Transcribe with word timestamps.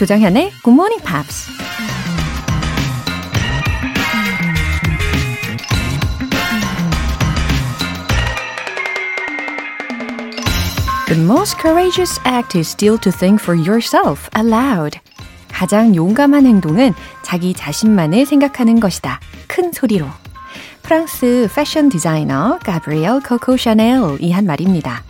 조정현의 0.00 0.50
Good 0.64 0.74
Morning 0.74 1.02
Pops. 1.04 1.46
The 11.06 11.22
most 11.22 11.58
courageous 11.58 12.18
act 12.24 12.56
is 12.56 12.66
still 12.66 12.96
to 12.98 13.12
think 13.12 13.42
for 13.42 13.54
yourself 13.54 14.30
aloud. 14.34 14.98
가장 15.52 15.94
용감한 15.94 16.46
행동은 16.46 16.94
자기 17.22 17.52
자신만을 17.52 18.24
생각하는 18.24 18.80
것이다. 18.80 19.20
큰 19.48 19.70
소리로. 19.70 20.06
프랑스 20.90 21.48
패션 21.54 21.88
디자이너 21.88 22.58
가브리엘 22.64 23.20
코코 23.20 23.56
샤넬이 23.56 24.32
한 24.32 24.44
말입니다. 24.44 25.04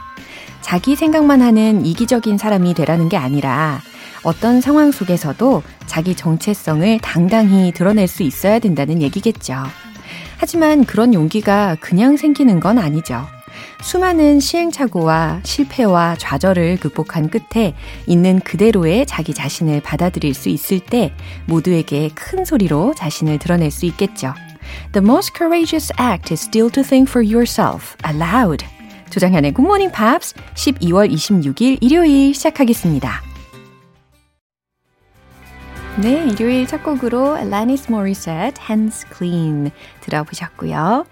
자기 0.60 0.94
생각만 0.94 1.40
하는 1.40 1.86
이기적인 1.86 2.36
사람이 2.36 2.74
되라는 2.74 3.08
게 3.08 3.16
아니라 3.16 3.80
어떤 4.22 4.60
상황 4.60 4.92
속에서도 4.92 5.62
자기 5.86 6.14
정체성을 6.14 6.98
당당히 7.00 7.72
드러낼 7.72 8.08
수 8.08 8.22
있어야 8.22 8.58
된다는 8.58 9.00
얘기겠죠. 9.00 9.54
하지만 10.36 10.84
그런 10.84 11.14
용기가 11.14 11.78
그냥 11.80 12.18
생기는 12.18 12.60
건 12.60 12.76
아니죠. 12.76 13.24
수많은 13.80 14.38
시행착오와 14.38 15.40
실패와 15.44 16.16
좌절을 16.18 16.76
극복한 16.76 17.30
끝에 17.30 17.74
있는 18.06 18.40
그대로의 18.40 19.06
자기 19.06 19.32
자신을 19.32 19.80
받아들일 19.80 20.34
수 20.34 20.50
있을 20.50 20.80
때 20.80 21.14
모두에게 21.46 22.10
큰 22.14 22.44
소리로 22.44 22.92
자신을 22.98 23.38
드러낼 23.38 23.70
수 23.70 23.86
있겠죠. 23.86 24.34
The 24.92 25.02
most 25.02 25.34
courageous 25.34 25.90
act 25.98 26.32
is 26.32 26.40
still 26.40 26.70
to 26.70 26.82
think 26.82 27.08
for 27.08 27.24
yourself 27.24 27.96
aloud. 28.04 28.64
조장현의 29.10 29.54
Morning 29.58 29.92
Pops 29.92 30.34
12월 30.54 31.10
26일 31.10 31.78
일요일 31.80 32.34
시작하겠습니다. 32.34 33.22
네, 36.00 36.24
일요일 36.28 36.66
첫 36.66 36.82
곡으로 36.82 37.36
Alanis 37.36 37.86
Morissette, 37.90 38.62
Hands 38.62 39.06
Clean 39.14 39.70
들어보셨고요. 40.00 41.04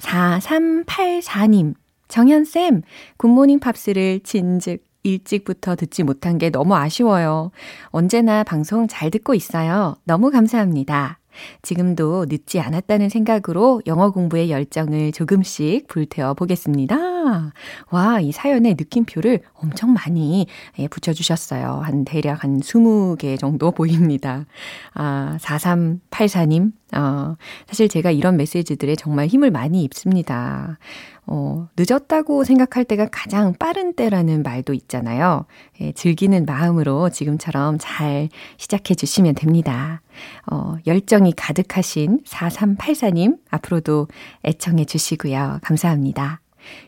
4384님, 0.00 1.74
정현쌤, 2.08 2.82
굿모닝 3.16 3.60
팝스를 3.60 4.20
진즉 4.22 4.84
일찍부터 5.04 5.76
듣지 5.76 6.02
못한 6.02 6.38
게 6.38 6.50
너무 6.50 6.74
아쉬워요. 6.74 7.52
언제나 7.86 8.42
방송 8.42 8.88
잘 8.88 9.10
듣고 9.10 9.34
있어요. 9.34 9.96
너무 10.04 10.30
감사합니다. 10.30 11.18
지금도 11.62 12.26
늦지 12.28 12.60
않았다는 12.60 13.08
생각으로 13.08 13.82
영어 13.86 14.10
공부의 14.10 14.50
열정을 14.50 15.12
조금씩 15.12 15.88
불태워 15.88 16.34
보겠습니다. 16.34 17.52
와, 17.90 18.20
이 18.20 18.32
사연에 18.32 18.70
느낌표를 18.70 19.40
엄청 19.54 19.92
많이 19.92 20.46
예, 20.78 20.88
붙여주셨어요. 20.88 21.80
한 21.82 22.04
대략 22.04 22.44
한 22.44 22.60
20개 22.60 23.38
정도 23.38 23.70
보입니다. 23.70 24.44
아, 24.92 25.38
4384님, 25.40 26.72
어, 26.94 27.36
사실 27.66 27.88
제가 27.88 28.10
이런 28.10 28.36
메시지들에 28.36 28.96
정말 28.96 29.26
힘을 29.26 29.50
많이 29.50 29.82
입습니다. 29.82 30.78
어, 31.26 31.68
늦었다고 31.76 32.44
생각할 32.44 32.84
때가 32.84 33.08
가장 33.10 33.54
빠른 33.54 33.94
때라는 33.94 34.42
말도 34.42 34.74
있잖아요. 34.74 35.46
예, 35.80 35.92
즐기는 35.92 36.44
마음으로 36.44 37.10
지금처럼 37.10 37.78
잘 37.80 38.28
시작해 38.58 38.94
주시면 38.94 39.34
됩니다. 39.34 40.02
어, 40.50 40.76
열정이 40.86 41.32
가득하신 41.32 42.20
4384님, 42.24 43.38
앞으로도 43.50 44.08
애청해 44.44 44.84
주시고요. 44.84 45.60
감사합니다. 45.62 46.40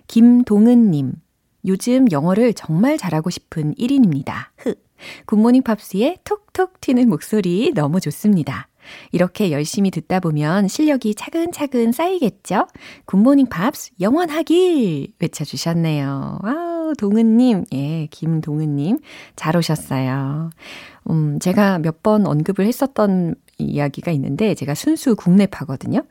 김동은님, 0.07 1.13
요즘 1.67 2.11
영어를 2.11 2.55
정말 2.55 2.99
잘하고 2.99 3.31
싶은 3.31 3.75
1인입니다. 3.75 4.49
흐. 4.59 4.75
굿모닝 5.27 5.63
팝스의 5.63 6.19
톡톡 6.25 6.81
튀는 6.81 7.09
목소리 7.09 7.73
너무 7.75 8.01
좋습니다. 8.01 8.69
이렇게 9.13 9.51
열심히 9.53 9.91
듣다 9.91 10.21
보면 10.21 10.69
실력이 10.69 11.15
차근차근 11.15 11.93
쌓이겠죠? 11.93 12.67
굿모닝 13.07 13.47
팝스 13.47 13.93
영원하길 14.01 15.13
외쳐주셨네요. 15.19 16.39
와우, 16.43 16.95
동은님, 16.99 17.65
예, 17.75 18.07
김동은님, 18.11 18.99
잘 19.37 19.57
오셨어요. 19.57 20.51
음, 21.11 21.39
제가 21.39 21.79
몇 21.79 22.03
번 22.03 22.27
언급을 22.27 22.67
했었던 22.67 23.35
이야기가 23.59 24.11
있는데 24.13 24.55
제가 24.55 24.75
순수 24.75 25.17
국내파거든요. 25.17 26.03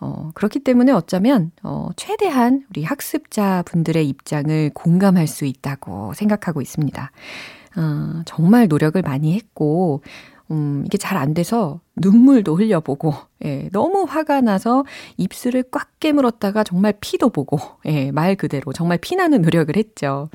어, 0.00 0.30
그렇기 0.34 0.60
때문에 0.60 0.90
어쩌면 0.90 1.50
어, 1.62 1.90
최대한 1.96 2.64
우리 2.70 2.82
학습자 2.82 3.62
분들의 3.66 4.08
입장을 4.08 4.70
공감할 4.74 5.26
수 5.26 5.44
있다고 5.44 6.14
생각하고 6.14 6.62
있습니다. 6.62 7.10
어, 7.76 8.22
정말 8.24 8.68
노력을 8.68 9.00
많이 9.02 9.34
했고 9.34 10.02
음, 10.50 10.82
이게 10.86 10.98
잘 10.98 11.16
안 11.16 11.32
돼서 11.32 11.80
눈물도 11.96 12.56
흘려보고, 12.56 13.14
예, 13.44 13.68
너무 13.72 14.04
화가 14.04 14.40
나서 14.42 14.84
입술을 15.16 15.64
꽉 15.70 15.88
깨물었다가 16.00 16.64
정말 16.64 16.92
피도 17.00 17.30
보고, 17.30 17.58
예, 17.86 18.10
말 18.10 18.34
그대로 18.36 18.72
정말 18.72 18.98
피나는 18.98 19.42
노력을 19.42 19.74
했죠. 19.76 20.28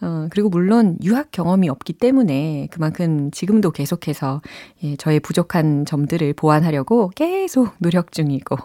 어, 0.00 0.26
그리고 0.30 0.48
물론 0.48 0.96
유학 1.04 1.30
경험이 1.30 1.68
없기 1.68 1.92
때문에 1.92 2.68
그만큼 2.72 3.30
지금도 3.30 3.70
계속해서 3.70 4.42
예, 4.84 4.96
저의 4.96 5.20
부족한 5.20 5.84
점들을 5.84 6.32
보완하려고 6.34 7.10
계속 7.14 7.74
노력 7.78 8.10
중이고, 8.12 8.56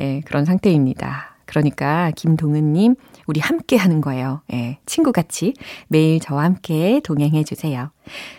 예, 0.00 0.20
그런 0.24 0.44
상태입니다. 0.44 1.36
그러니까 1.46 2.12
김동은님, 2.16 2.94
우리 3.30 3.38
함께 3.38 3.76
하는 3.76 4.00
거예요. 4.00 4.42
예, 4.52 4.78
친구같이 4.86 5.54
매일 5.86 6.18
저와 6.18 6.42
함께 6.42 7.00
동행해 7.04 7.44
주세요. 7.44 7.92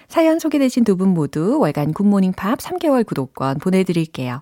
사연 0.10 0.38
소개되신 0.38 0.84
두 0.84 0.98
분 0.98 1.10
모두 1.14 1.58
월간 1.60 1.94
굿모닝 1.94 2.34
팝 2.34 2.60
3개월 2.60 3.06
구독권 3.06 3.60
보내드릴게요. 3.60 4.42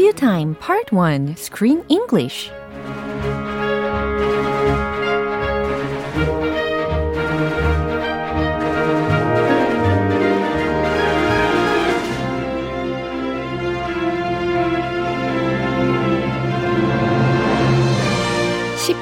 Review 0.00 0.14
Time 0.14 0.54
Part 0.54 0.94
1 0.96 1.34
Screen 1.36 1.84
English 1.88 2.50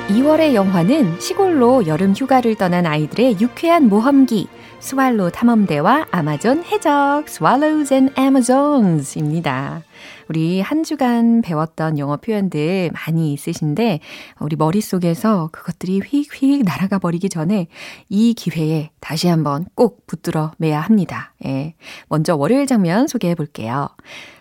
12월의 0.08 0.54
영화는 0.54 1.20
시골로 1.20 1.87
여름 1.87 2.12
휴가를 2.12 2.56
떠난 2.56 2.87
아이들의 2.87 3.41
유쾌한 3.41 3.88
모험기 3.88 4.48
스왈로 4.81 5.31
탐험대와 5.31 6.06
아마존 6.10 6.64
해적 6.64 7.25
Swallows 7.28 7.94
and 7.94 8.12
Amazons입니다. 8.19 9.82
우리 10.28 10.60
한 10.60 10.84
주간 10.84 11.40
배웠던 11.42 11.98
영어 11.98 12.16
표현들 12.16 12.90
많이 12.92 13.32
있으신데 13.32 14.00
우리 14.40 14.56
머릿속에서 14.56 15.48
그것들이 15.52 16.00
휙휙 16.00 16.64
날아가 16.64 16.98
버리기 16.98 17.28
전에 17.28 17.69
이 18.08 18.34
기회에 18.34 18.90
다시 19.00 19.28
한번 19.28 19.66
꼭 19.75 20.06
붙들어 20.06 20.52
매야 20.58 20.80
합니다. 20.80 21.32
예. 21.46 21.75
먼저 22.08 22.36
월요일 22.36 22.66
장면 22.66 23.06
소개해 23.06 23.34
볼게요. 23.34 23.88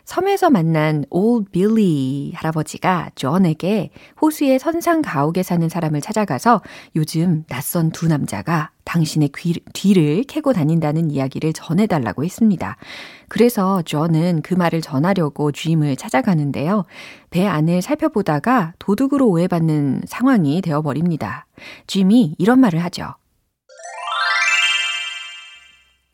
섬에서 0.07 0.49
만난 0.49 1.03
Old 1.09 1.51
할아버지가 2.33 3.11
존에게 3.15 3.89
호수의 4.21 4.57
선상 4.57 5.01
가옥에 5.01 5.43
사는 5.43 5.67
사람을 5.67 5.99
찾아가서 5.99 6.61
요즘 6.95 7.43
낯선 7.49 7.91
두 7.91 8.07
남자가 8.07 8.71
당신의 8.85 9.31
귀, 9.35 9.59
뒤를 9.73 10.23
캐고 10.23 10.53
다닌다는 10.53 11.11
이야기를 11.11 11.51
전해달라고 11.51 12.23
했습니다. 12.23 12.77
그래서 13.29 13.81
존은 13.81 14.41
그 14.41 14.53
말을 14.53 14.81
전하려고 14.81 15.51
주임을 15.51 15.95
찾아가는데요. 15.95 16.85
배 17.29 17.45
안을 17.45 17.81
살펴보다가 17.81 18.73
도둑으로 18.79 19.27
오해받는 19.27 20.03
상황이 20.07 20.61
되어버립니다. 20.61 21.45
주임이 21.87 22.35
이런 22.37 22.59
말을 22.59 22.83
하죠. 22.85 23.15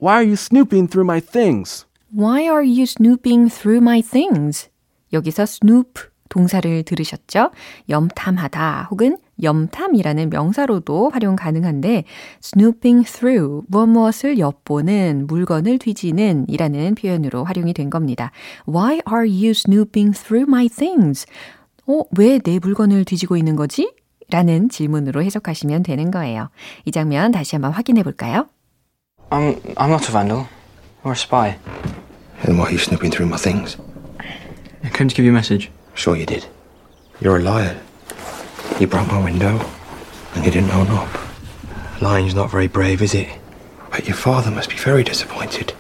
Why 0.02 0.18
are 0.18 0.26
you 0.26 0.34
snooping 0.34 0.90
through 0.90 1.06
my 1.06 1.22
things? 1.22 1.86
Why 2.14 2.44
are 2.44 2.64
you 2.66 2.84
snooping 2.84 3.50
through 3.50 3.82
my 3.82 4.02
things? 4.02 4.70
여기서 5.14 5.44
snoop 5.44 6.13
동사를 6.38 6.82
들으셨죠? 6.84 7.52
염탐하다 7.90 8.88
혹은 8.90 9.18
염탐이라는 9.42 10.32
명사로도 10.32 11.12
활용 11.12 11.36
가능한데 11.36 12.06
snooping 12.44 13.06
through 13.06 13.62
무엇 13.68 13.86
무엇을 13.88 14.40
엿보는 14.40 15.28
물건을 15.28 15.78
뒤지는 15.78 16.46
이라는 16.50 16.96
표현으로 16.96 17.44
활용이 17.44 17.74
된 17.74 17.92
겁니다. 17.92 18.32
Why 18.68 19.02
are 19.08 19.30
you 19.30 19.52
snooping 19.52 20.18
through 20.18 20.50
my 20.50 20.68
things? 20.70 21.28
어, 21.86 22.02
왜 22.18 22.40
내 22.40 22.58
물건을 22.60 23.06
뒤지고 23.06 23.38
있는 23.38 23.56
거지? 23.56 23.94
라는 24.32 24.70
질문으로 24.70 25.22
해석하시면 25.24 25.84
되는 25.84 26.10
거예요. 26.10 26.50
이 26.86 26.92
장면 26.92 27.32
다시 27.32 27.56
한번 27.56 27.72
확인해 27.72 28.02
볼까요? 28.02 28.48
I'm, 29.30 29.62
I'm 29.76 29.90
not 29.90 30.06
a 30.08 30.12
vandal 30.12 30.46
or 31.06 31.12
a 31.12 31.16
spy. 31.16 31.58
Then 32.44 32.58
why 32.58 32.66
are 32.66 32.74
you 32.74 32.80
snooping 32.80 33.12
through 33.12 33.30
my 33.30 33.38
things? 33.38 33.78
I 34.84 34.90
came 34.90 35.08
to 35.08 35.16
give 35.16 35.24
you 35.26 35.30
a 35.32 35.38
message. 35.38 35.70
Sure 35.95 36.17
you 36.17 36.27
did. 36.27 36.47
You're 37.21 37.39
a 37.39 37.43
liar. 37.43 37.81
You 38.79 38.87
broke 38.87 39.09
my 39.09 39.23
window, 39.23 39.61
and 40.35 40.45
you 40.45 40.51
didn't 40.51 40.71
own 40.71 40.89
up. 40.89 41.09
Lying's 42.01 42.35
not 42.35 42.51
very 42.51 42.69
brave, 42.69 43.03
is 43.03 43.15
it? 43.15 43.29
But 43.91 44.07
your 44.07 44.17
father 44.17 44.51
must 44.51 44.71
be 44.71 44.77
very 44.77 45.03
disappointed. 45.03 45.73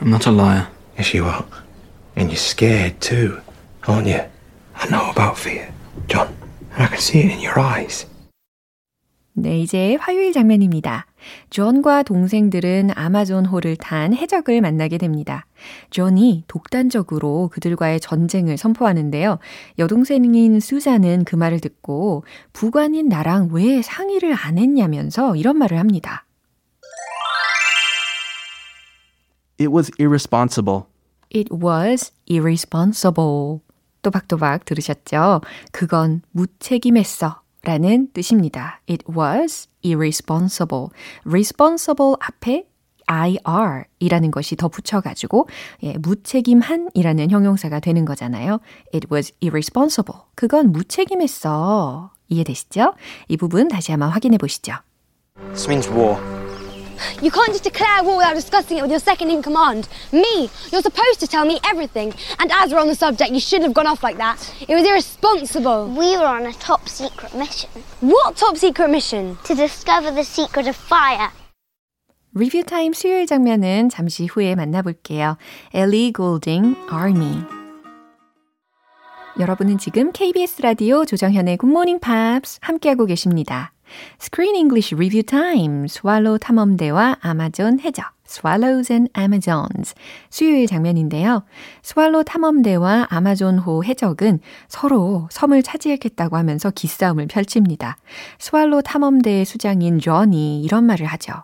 I'm 0.00 0.10
not 0.10 0.26
a 0.26 0.30
liar. 0.30 0.68
Yes, 0.98 1.14
you 1.14 1.24
are. 1.24 1.44
And 2.16 2.30
you're 2.30 2.36
scared 2.36 3.00
too, 3.00 3.40
aren't 3.86 4.08
you? 4.08 4.22
I 4.74 4.88
know 4.88 5.10
about 5.10 5.38
fear, 5.38 5.72
John, 6.08 6.34
and 6.72 6.82
I 6.82 6.86
can 6.88 6.98
see 6.98 7.20
it 7.20 7.32
in 7.32 7.40
your 7.40 7.58
eyes. 7.58 8.06
네, 9.38 9.60
이제 9.60 9.96
화요일 10.00 10.32
장면입니다. 10.32 11.06
존과 11.49 12.03
동생들은 12.03 12.91
아마존 12.95 13.45
호를 13.45 13.75
탄 13.75 14.13
해적을 14.13 14.61
만나게 14.61 14.97
됩니다. 14.97 15.45
존이 15.89 16.45
독단적으로 16.47 17.49
그들과의 17.51 17.99
전쟁을 17.99 18.57
선포하는데요. 18.57 19.39
여동생인 19.79 20.59
수자는 20.59 21.23
그 21.25 21.35
말을 21.35 21.59
듣고 21.59 22.23
부관인 22.53 23.09
나랑 23.09 23.49
왜 23.51 23.81
상의를 23.81 24.33
안 24.33 24.57
했냐면서 24.57 25.35
이런 25.35 25.57
말을 25.57 25.77
합니다. 25.79 26.25
It 29.59 29.71
was 29.71 29.91
irresponsible. 29.99 30.83
It 31.33 31.53
was 31.53 32.11
irresponsible. 32.29 33.59
또박또박 34.01 34.65
들으셨죠? 34.65 35.41
그건 35.71 36.21
무책임했어. 36.31 37.40
라는 37.63 38.11
뜻입니다. 38.11 38.81
It 38.89 39.05
was 39.09 39.69
irresponsible. 39.85 40.87
responsible 41.25 42.15
앞에 42.19 42.65
IR 43.05 43.83
이라는 43.99 44.31
것이 44.31 44.55
더 44.55 44.67
붙여가지고, 44.69 45.47
예, 45.83 45.97
무책임한 45.97 46.89
이라는 46.93 47.29
형용사가 47.29 47.79
되는 47.79 48.05
거잖아요. 48.05 48.59
It 48.93 49.07
was 49.11 49.33
irresponsible. 49.43 50.21
그건 50.35 50.71
무책임했어. 50.71 52.11
이해되시죠? 52.29 52.93
이 53.27 53.37
부분 53.37 53.67
다시 53.67 53.91
한번 53.91 54.09
확인해 54.09 54.37
보시죠. 54.37 54.73
This 55.53 55.67
means 55.67 55.89
war. 55.89 56.40
You 57.22 57.30
can't 57.30 57.52
just 57.52 57.64
declare 57.64 58.02
war 58.04 58.16
without 58.18 58.34
discussing 58.34 58.78
it 58.78 58.82
with 58.82 58.90
your 58.90 59.00
second 59.00 59.30
in 59.30 59.42
command. 59.42 59.88
Me! 60.12 60.48
You're 60.72 60.82
supposed 60.82 61.20
to 61.20 61.26
tell 61.26 61.44
me 61.44 61.58
everything. 61.64 62.14
And 62.38 62.50
as 62.52 62.72
we're 62.72 62.80
on 62.80 62.88
the 62.88 62.94
subject, 62.94 63.30
you 63.32 63.40
shouldn't 63.40 63.64
have 63.68 63.74
gone 63.74 63.86
off 63.86 64.02
like 64.02 64.18
that. 64.18 64.38
It 64.68 64.74
was 64.74 64.84
irresponsible. 64.84 65.88
We 65.88 66.16
were 66.16 66.26
on 66.26 66.46
a 66.46 66.52
top 66.54 66.88
secret 66.88 67.34
mission 67.34 67.70
What 68.00 68.36
top 68.36 68.56
secret 68.56 68.88
mission? 68.90 69.38
to 69.44 69.54
discover 69.54 70.10
the 70.10 70.24
secret 70.24 70.66
of 70.68 70.76
fire. 70.76 71.30
리뷰 72.34 72.62
타임 72.64 72.92
수요일 72.92 73.26
장면은 73.26 73.88
잠시 73.88 74.26
후에 74.26 74.54
만나볼게요. 74.56 75.38
엘리 75.72 76.12
골딩, 76.12 76.76
Army. 76.92 77.44
여러분은 79.38 79.78
지금 79.78 80.12
KBS 80.12 80.62
라디오 80.62 81.04
조정현의 81.04 81.56
굿모닝 81.58 82.00
팝스 82.00 82.58
함께하고 82.62 83.04
계십니다. 83.06 83.72
Screen 84.19 84.55
English 84.55 84.95
Review 84.95 85.23
Time, 85.23 85.87
스왈로우 85.87 86.39
탐험대와 86.39 87.17
아마존 87.21 87.79
해적, 87.79 88.05
Swallows 88.25 88.91
and 88.91 89.11
Amazons. 89.17 89.93
수요일 90.29 90.67
장면인데요. 90.67 91.43
스왈로우 91.83 92.23
탐험대와 92.23 93.07
아마존호 93.09 93.83
해적은 93.83 94.39
서로 94.67 95.27
섬을 95.31 95.63
차지하겠다고 95.63 96.37
하면서 96.37 96.71
기싸움을 96.71 97.27
펼칩니다. 97.27 97.97
스왈로우 98.39 98.83
탐험대의 98.83 99.45
수장인 99.45 99.99
존이 99.99 100.61
이런 100.61 100.85
말을 100.85 101.05
하죠. 101.07 101.43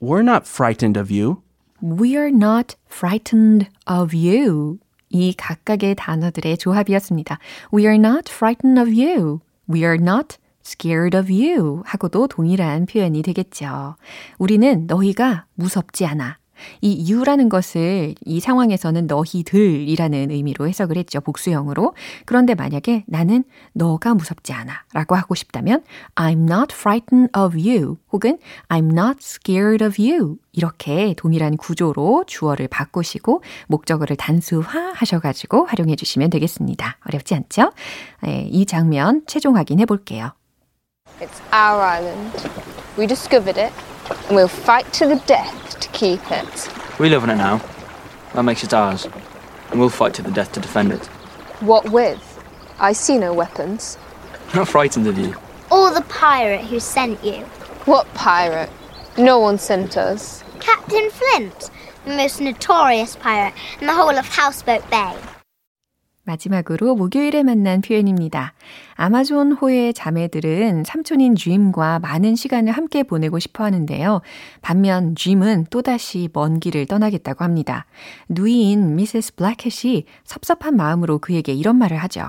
We're 0.00 0.20
not 0.20 0.46
frightened 0.46 0.98
of 0.98 1.10
you. 1.10 1.42
We're 1.82 2.28
not 2.28 2.76
frightened 2.90 3.68
of 3.86 4.14
you. 4.14 4.78
이 5.14 5.32
각각의 5.32 5.94
단어들의 5.94 6.58
조합이었습니다. 6.58 7.38
We 7.72 7.84
are 7.84 7.96
not 7.96 8.30
frightened 8.30 8.80
of 8.80 9.00
you. 9.00 9.38
We 9.70 9.80
are 9.82 9.96
not 10.00 10.36
scared 10.66 11.16
of 11.16 11.32
you 11.32 11.82
하고도 11.86 12.26
동일한 12.26 12.86
표현이 12.86 13.22
되겠죠. 13.22 13.94
우리는 14.38 14.86
너희가 14.88 15.46
무섭지 15.54 16.04
않아. 16.04 16.38
이 16.80 17.10
you라는 17.10 17.48
것을 17.48 18.14
이 18.24 18.40
상황에서는 18.40 19.06
너희들이라는 19.06 20.30
의미로 20.30 20.68
해석을 20.68 20.96
했죠. 20.96 21.20
복수형으로. 21.20 21.94
그런데 22.24 22.54
만약에 22.54 23.04
나는 23.06 23.44
너가 23.72 24.14
무섭지 24.14 24.52
않아 24.52 24.84
라고 24.92 25.14
하고 25.14 25.34
싶다면 25.34 25.82
I'm 26.14 26.50
not 26.50 26.74
frightened 26.74 27.30
of 27.38 27.56
you 27.56 27.98
혹은 28.12 28.38
I'm 28.68 28.92
not 28.92 29.18
scared 29.20 29.84
of 29.84 30.00
you 30.00 30.36
이렇게 30.52 31.14
동일한 31.16 31.56
구조로 31.56 32.24
주어를 32.26 32.68
바꾸시고 32.68 33.42
목적어를 33.66 34.16
단수화 34.16 34.92
하셔가지고 34.94 35.66
활용해 35.66 35.96
주시면 35.96 36.30
되겠습니다. 36.30 36.98
어렵지 37.06 37.34
않죠? 37.34 37.72
네, 38.22 38.48
이 38.50 38.64
장면 38.66 39.22
최종 39.26 39.56
확인해 39.56 39.84
볼게요. 39.84 40.32
It's 41.20 41.40
our 41.52 41.82
island. 41.82 42.48
We 42.98 43.06
discovered 43.06 43.60
it, 43.60 43.72
and 44.27 44.35
we'll 44.35 44.47
fight 44.47 44.91
to 44.93 45.07
the 45.07 45.21
death 45.25 45.79
to 45.79 45.89
keep 45.89 46.21
it. 46.31 46.69
We 46.99 47.09
live 47.09 47.23
on 47.23 47.29
it 47.29 47.35
now. 47.35 47.61
That 48.33 48.43
makes 48.43 48.63
it 48.63 48.73
ours. 48.73 49.07
And 49.71 49.79
we'll 49.79 49.89
fight 49.89 50.13
to 50.15 50.21
the 50.21 50.31
death 50.31 50.51
to 50.53 50.59
defend 50.59 50.91
it. 50.91 51.05
What 51.61 51.89
with? 51.89 52.23
I 52.79 52.93
see 52.93 53.17
no 53.17 53.33
weapons. 53.33 53.97
I'm 54.49 54.59
not 54.59 54.67
frightened 54.67 55.07
of 55.07 55.17
you. 55.17 55.35
Or 55.71 55.91
the 55.91 56.01
pirate 56.09 56.61
who 56.61 56.79
sent 56.79 57.23
you. 57.23 57.43
What 57.85 58.11
pirate? 58.13 58.69
No 59.17 59.39
one 59.39 59.57
sent 59.57 59.97
us. 59.97 60.43
Captain 60.59 61.09
Flint, 61.09 61.69
the 62.05 62.15
most 62.15 62.41
notorious 62.41 63.15
pirate 63.15 63.53
in 63.79 63.87
the 63.87 63.93
whole 63.93 64.17
of 64.17 64.25
Houseboat 64.25 64.89
Bay. 64.89 65.13
마지막으로 66.23 66.95
목요일에 66.95 67.43
만난 67.43 67.81
표현입니다. 67.81 68.53
아마존 68.94 69.52
호의 69.52 69.94
자매들은 69.94 70.84
삼촌인 70.84 71.34
짐과 71.34 71.98
많은 72.00 72.36
시간을 72.36 72.72
함께 72.72 73.02
보내고 73.02 73.38
싶어 73.38 73.64
하는데요. 73.64 74.20
반면 74.62 75.14
짐은 75.14 75.66
또다시 75.70 76.28
먼 76.32 76.60
길을 76.60 76.86
떠나겠다고 76.86 77.44
합니다. 77.44 77.86
누이인 78.28 78.96
미세스 78.96 79.34
블랙햇이 79.36 80.04
섭섭한 80.24 80.76
마음으로 80.76 81.18
그에게 81.18 81.52
이런 81.52 81.76
말을 81.76 81.96
하죠. 81.98 82.28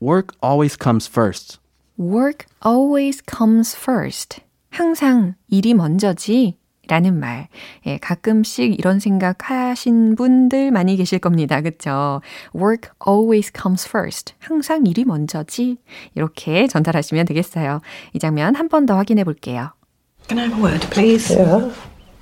Work 0.00 0.36
always 0.42 0.76
comes 0.76 1.08
first. 1.08 1.58
Work 1.98 2.46
always 2.66 3.22
comes 3.28 3.76
first. 3.76 4.40
항상 4.70 5.34
일이 5.48 5.74
먼저지. 5.74 6.61
라는 6.88 7.18
말. 7.18 7.48
예, 7.86 7.96
가끔씩 7.98 8.78
이런 8.78 8.98
생각 8.98 9.50
하신 9.50 10.16
분들 10.16 10.70
많이 10.72 10.96
계실 10.96 11.18
겁니다. 11.20 11.60
그쵸? 11.60 12.20
Work 12.54 12.90
always 13.06 13.52
comes 13.54 13.86
first. 13.88 14.34
항상 14.40 14.84
일이 14.86 15.04
먼저지. 15.04 15.78
이렇게 16.14 16.66
전달하시면 16.66 17.26
되겠어요. 17.26 17.80
이 18.14 18.18
장면 18.18 18.56
한 18.56 18.68
번 18.68 18.86
더 18.86 18.96
확인해 18.96 19.22
볼게요. 19.24 19.70
Can 20.28 20.38
I 20.38 20.46
have 20.46 20.58
a 20.58 20.62
word, 20.62 20.88
please? 20.90 21.32
Yeah. 21.32 21.70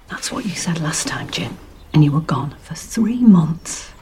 That's 0.08 0.30
what 0.32 0.44
you 0.44 0.54
said 0.54 0.80
last 0.82 1.08
time, 1.08 1.28
Jim. 1.30 1.56
And 1.94 2.04
you 2.04 2.12
were 2.12 2.24
gone 2.26 2.54
for 2.62 2.74
three 2.74 3.22
months. 3.22 3.92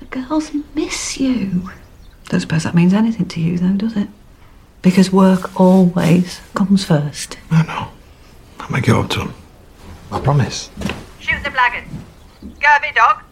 The 0.00 0.06
girls 0.06 0.52
miss 0.74 1.18
you. 1.20 1.70
Don't 2.28 2.40
suppose 2.40 2.62
that 2.64 2.74
means 2.74 2.94
anything 2.94 3.26
to 3.28 3.40
you, 3.40 3.58
though, 3.58 3.76
does 3.76 3.96
it? 3.96 4.08
Because 4.82 5.12
work 5.12 5.58
always 5.58 6.40
comes 6.54 6.84
first. 6.84 7.36
I 7.50 7.62
know. 7.64 7.88
I'll 8.60 8.70
make 8.70 8.88
it 8.88 8.94
up 8.94 9.08
to 9.10 9.20
him. 9.22 9.34
I 10.14 10.20
promise. 10.22 10.70
Shoot 11.18 11.42
the 11.42 11.50
blackguard. 11.50 11.88
Scurvy 12.60 12.92
dog. 12.94 13.24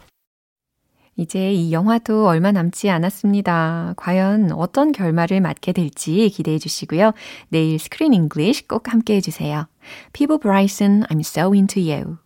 이제 1.17 1.53
이 1.53 1.71
영화도 1.71 2.27
얼마 2.27 2.51
남지 2.51 2.91
않았습니다. 2.91 3.95
과연 3.97 4.51
어떤 4.53 4.91
결말을 4.91 5.41
맞게 5.41 5.73
될지 5.73 6.29
기대해 6.31 6.59
주시고요. 6.59 7.13
내일 7.51 7.79
Screen 7.79 8.15
English 8.15 8.67
꼭 8.67 8.93
함께 8.93 9.15
해주세요. 9.17 9.69
피보 10.13 10.39
브라이슨, 10.39 11.05
I'm 11.05 11.21
so 11.21 11.55
into 11.55 11.89
you. 11.89 12.17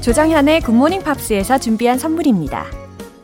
조정현의 0.00 0.60
굿모닝 0.62 1.02
팝스에서 1.02 1.58
준비한 1.58 1.98
선물입니다. 1.98 2.83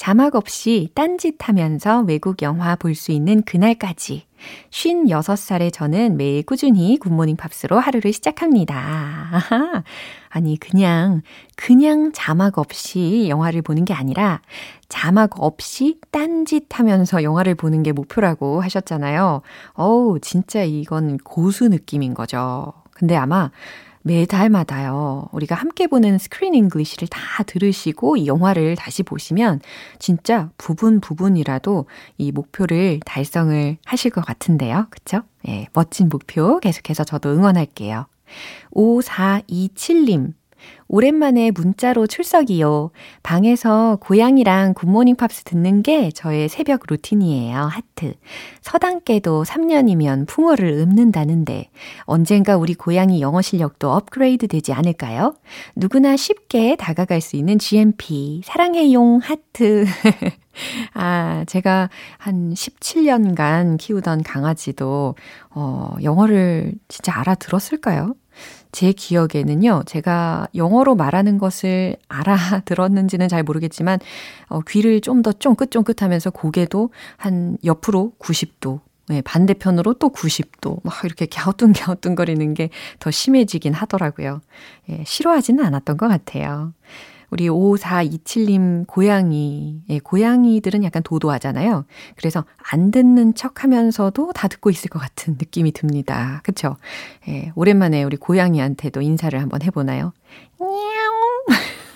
자막 0.00 0.34
없이 0.34 0.88
딴짓 0.94 1.36
하면서 1.46 2.00
외국 2.00 2.40
영화 2.40 2.74
볼 2.74 2.94
수 2.94 3.12
있는 3.12 3.42
그날까지 3.42 4.24
56살의 4.72 5.74
저는 5.74 6.16
매일 6.16 6.42
꾸준히 6.42 6.96
굿모닝 6.96 7.36
팝스로 7.36 7.78
하루를 7.78 8.10
시작합니다. 8.14 8.74
아하. 8.74 9.84
아니, 10.30 10.58
그냥, 10.58 11.20
그냥 11.54 12.12
자막 12.14 12.56
없이 12.56 13.26
영화를 13.28 13.60
보는 13.60 13.84
게 13.84 13.92
아니라 13.92 14.40
자막 14.88 15.32
없이 15.42 15.98
딴짓 16.10 16.68
하면서 16.70 17.22
영화를 17.22 17.54
보는 17.54 17.82
게 17.82 17.92
목표라고 17.92 18.62
하셨잖아요. 18.62 19.42
어우, 19.74 20.20
진짜 20.20 20.62
이건 20.62 21.18
고수 21.18 21.68
느낌인 21.68 22.14
거죠. 22.14 22.72
근데 22.92 23.16
아마 23.16 23.50
매달마다요. 24.02 25.28
우리가 25.32 25.54
함께 25.54 25.86
보는 25.86 26.18
Screen 26.18 26.54
English를 26.54 27.08
다 27.08 27.42
들으시고 27.42 28.16
이 28.16 28.26
영화를 28.26 28.76
다시 28.76 29.02
보시면 29.02 29.60
진짜 29.98 30.50
부분 30.56 31.00
부분이라도 31.00 31.86
이 32.18 32.32
목표를 32.32 33.00
달성을 33.04 33.76
하실 33.84 34.10
것 34.10 34.24
같은데요. 34.24 34.86
그쵸? 34.90 35.22
예, 35.48 35.66
멋진 35.72 36.08
목표 36.08 36.58
계속해서 36.60 37.04
저도 37.04 37.30
응원할게요. 37.30 38.06
5427님. 38.74 40.32
오랜만에 40.88 41.50
문자로 41.52 42.06
출석이요. 42.06 42.90
방에서 43.22 43.98
고양이랑 44.00 44.74
굿모닝 44.74 45.16
팝스 45.16 45.44
듣는 45.44 45.82
게 45.82 46.10
저의 46.10 46.48
새벽 46.48 46.82
루틴이에요. 46.88 47.56
하트. 47.56 48.14
서당개도 48.62 49.44
3년이면 49.44 50.26
풍월을 50.26 50.68
읊는다는데 50.80 51.70
언젠가 52.02 52.56
우리 52.56 52.74
고양이 52.74 53.20
영어 53.20 53.40
실력도 53.40 53.90
업그레이드 53.90 54.48
되지 54.48 54.72
않을까요? 54.72 55.34
누구나 55.76 56.16
쉽게 56.16 56.76
다가갈 56.76 57.20
수 57.20 57.36
있는 57.36 57.58
GMP. 57.58 58.42
사랑해용 58.44 59.20
하트. 59.22 59.84
아, 60.94 61.44
제가 61.46 61.88
한 62.18 62.52
17년간 62.52 63.78
키우던 63.78 64.22
강아지도, 64.22 65.14
어, 65.50 65.94
영어를 66.02 66.72
진짜 66.88 67.18
알아들었을까요? 67.18 68.14
제 68.72 68.92
기억에는요, 68.92 69.82
제가 69.86 70.46
영어로 70.54 70.94
말하는 70.94 71.38
것을 71.38 71.96
알아들었는지는 72.08 73.28
잘 73.28 73.42
모르겠지만, 73.42 73.98
어, 74.48 74.60
귀를 74.60 75.00
좀 75.00 75.22
더 75.22 75.32
쫑긋쫑긋 75.32 76.02
하면서 76.02 76.30
고개도 76.30 76.90
한 77.16 77.58
옆으로 77.64 78.12
90도, 78.18 78.80
네, 79.08 79.20
반대편으로 79.22 79.94
또 79.94 80.10
90도, 80.10 80.80
막 80.84 80.94
이렇게 81.04 81.26
갸우뚱갸우뚱 81.26 82.14
거리는 82.14 82.54
게 82.54 82.70
더 83.00 83.10
심해지긴 83.10 83.72
하더라고요. 83.74 84.40
예, 84.90 85.02
싫어하지는 85.06 85.64
않았던 85.64 85.96
것 85.96 86.08
같아요. 86.08 86.72
우리 87.30 87.48
5427님 87.48 88.86
고양이, 88.86 89.82
예, 89.88 89.98
고양이들은 89.98 90.84
약간 90.84 91.02
도도하잖아요. 91.02 91.84
그래서 92.16 92.44
안 92.72 92.90
듣는 92.90 93.34
척 93.34 93.64
하면서도 93.64 94.32
다 94.32 94.48
듣고 94.48 94.70
있을 94.70 94.90
것 94.90 94.98
같은 94.98 95.34
느낌이 95.34 95.72
듭니다. 95.72 96.40
그쵸? 96.44 96.76
예, 97.28 97.52
오랜만에 97.54 98.02
우리 98.02 98.16
고양이한테도 98.16 99.00
인사를 99.00 99.40
한번 99.40 99.62
해보나요? 99.62 100.12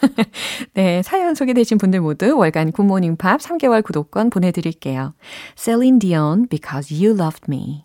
네, 0.74 1.02
사연 1.02 1.34
소개되신 1.34 1.78
분들 1.78 2.00
모두 2.00 2.36
월간 2.36 2.72
굿모닝 2.72 3.16
팝 3.16 3.40
3개월 3.40 3.82
구독권 3.82 4.30
보내드릴게요. 4.30 5.14
Celine 5.56 5.98
Dion, 5.98 6.46
Because 6.48 6.94
You 6.94 7.16
Loved 7.18 7.46
Me. 7.48 7.84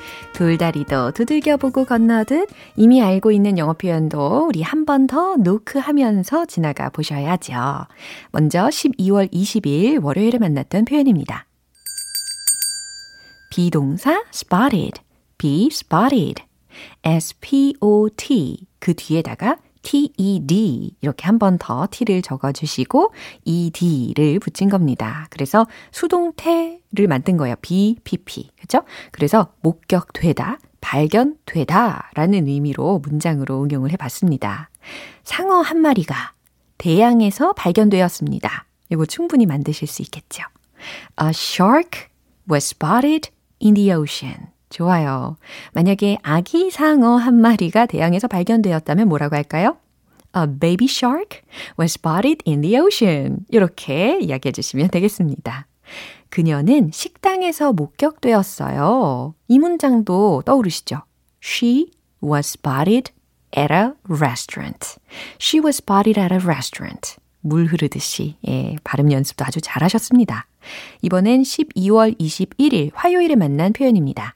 돌다리도 0.33 1.11
두들겨보고 1.11 1.85
건너듯 1.85 2.49
이미 2.75 3.01
알고 3.01 3.31
있는 3.31 3.57
영어 3.57 3.73
표현도 3.73 4.47
우리 4.47 4.61
한 4.61 4.85
번 4.85 5.07
더 5.07 5.35
노크하면서 5.37 6.45
지나가 6.45 6.89
보셔야죠. 6.89 7.53
먼저 8.31 8.63
12월 8.67 9.31
20일 9.31 10.03
월요일에 10.03 10.37
만났던 10.37 10.85
표현입니다. 10.85 11.45
비동사 13.51 14.23
spotted, 14.33 15.01
be 15.37 15.67
spotted, 15.71 16.43
s-p-o-t 17.03 18.65
그 18.79 18.93
뒤에다가 18.95 19.57
TED 19.81 20.95
이렇게 21.01 21.25
한 21.25 21.39
번 21.39 21.57
더 21.57 21.87
T를 21.89 22.21
적어주시고 22.21 23.13
ED를 23.45 24.39
붙인 24.39 24.69
겁니다. 24.69 25.27
그래서 25.29 25.65
수동태를 25.91 27.07
만든 27.07 27.37
거예요. 27.37 27.55
BPP. 27.61 28.51
그죠? 28.59 28.83
그래서 29.11 29.53
목격되다, 29.61 30.59
발견되다 30.81 32.11
라는 32.13 32.47
의미로 32.47 32.99
문장으로 32.99 33.63
응용을 33.63 33.91
해봤습니다. 33.93 34.69
상어 35.23 35.61
한 35.61 35.79
마리가 35.79 36.33
대양에서 36.77 37.53
발견되었습니다. 37.53 38.65
이거 38.89 39.05
충분히 39.05 39.45
만드실 39.45 39.87
수 39.87 40.01
있겠죠. 40.03 40.43
A 41.21 41.29
shark 41.29 42.07
was 42.49 42.65
spotted 42.67 43.29
in 43.61 43.73
the 43.75 43.93
ocean. 43.93 44.50
좋아요. 44.71 45.37
만약에 45.73 46.17
아기 46.23 46.71
상어 46.71 47.17
한 47.17 47.35
마리가 47.35 47.85
대양에서 47.85 48.27
발견되었다면 48.27 49.07
뭐라고 49.07 49.35
할까요? 49.35 49.77
A 50.35 50.47
baby 50.47 50.87
shark 50.89 51.41
was 51.79 51.91
spotted 51.91 52.39
in 52.47 52.61
the 52.61 52.79
ocean. 52.79 53.45
이렇게 53.49 54.17
이야기해 54.19 54.51
주시면 54.51 54.89
되겠습니다. 54.89 55.67
그녀는 56.29 56.89
식당에서 56.93 57.73
목격되었어요. 57.73 59.35
이 59.49 59.59
문장도 59.59 60.43
떠오르시죠? 60.45 61.03
She 61.43 61.91
was 62.23 62.55
spotted 62.57 63.11
at 63.57 63.73
a 63.73 63.91
restaurant. 64.09 64.95
She 65.39 65.61
was 65.61 65.77
spotted 65.77 66.19
at 66.19 66.33
a 66.33 66.39
restaurant. 66.39 67.17
물 67.41 67.65
흐르듯이, 67.65 68.37
예, 68.47 68.75
발음 68.83 69.11
연습도 69.11 69.43
아주 69.43 69.59
잘하셨습니다. 69.61 70.47
이번엔 71.01 71.41
12월 71.41 72.17
21일 72.19 72.91
화요일에 72.93 73.35
만난 73.35 73.73
표현입니다. 73.73 74.35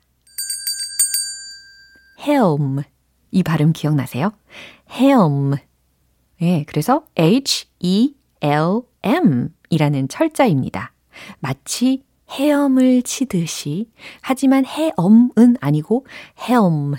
Helm. 2.25 2.82
이 3.32 3.44
발음 3.44 3.74
기억나세요? 3.74 4.32
helm. 4.91 5.55
예, 6.41 6.63
그래서 6.67 7.05
H-E-L-M 7.17 8.13
이라는 9.70 10.08
철자입니다. 10.08 10.94
마치 11.39 12.03
헤엄을 12.29 13.03
치듯이 13.03 13.89
하지만 14.22 14.65
헤엄은 14.65 15.58
아니고 15.62 16.05
helm, 16.41 16.96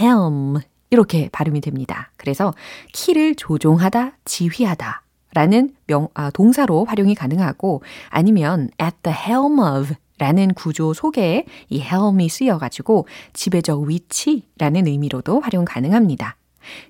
helm 0.00 0.60
이렇게 0.90 1.28
발음이 1.30 1.60
됩니다. 1.60 2.10
그래서 2.16 2.54
키를 2.92 3.34
조종하다, 3.34 4.18
지휘하다 4.24 5.02
라는 5.34 5.74
명, 5.86 6.08
아, 6.14 6.30
동사로 6.30 6.84
활용이 6.84 7.14
가능하고 7.14 7.82
아니면 8.08 8.70
at 8.80 8.96
the 9.02 9.16
helm 9.16 9.58
of 9.58 9.94
라는 10.18 10.54
구조 10.54 10.94
속에 10.94 11.44
이 11.68 11.80
helm이 11.80 12.28
쓰여가지고 12.28 13.06
지배적 13.32 13.82
위치라는 13.82 14.86
의미로도 14.86 15.40
활용 15.40 15.64
가능합니다. 15.64 16.36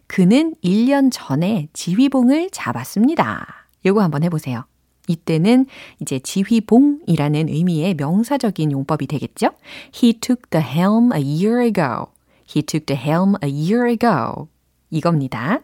그는 0.07 0.55
1년 0.63 1.11
전에 1.13 1.69
지휘봉을 1.73 2.51
잡았습니다. 2.51 3.47
요거 3.87 4.03
한번 4.03 4.23
해보세요. 4.23 4.65
이때는 5.09 5.67
이제 6.01 6.19
지휘봉이라는 6.19 7.49
의미의 7.49 7.95
명사적인 7.95 8.73
용법이 8.73 9.07
되겠죠? 9.07 9.51
He 9.95 10.15
took 10.15 10.43
the 10.51 10.65
helm 10.65 11.13
a 11.13 11.21
year 11.21 11.61
ago. 11.63 12.07
He 12.49 12.63
took 12.63 12.87
the 12.87 13.01
helm 13.01 13.35
a 13.43 13.51
year 13.51 13.89
ago. 13.89 14.49
이겁니다. 14.91 15.61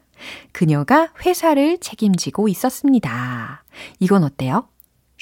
그녀가 0.53 1.09
회사를 1.25 1.79
책임지고 1.79 2.49
있었습니다. 2.49 3.65
이건 4.01 4.25
어때요? 4.25 4.70